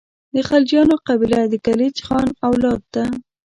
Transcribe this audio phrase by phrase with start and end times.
[0.33, 3.05] د خلجیانو قبیله د کلیج خان اولاد ده.